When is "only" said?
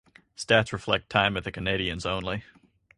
2.07-2.43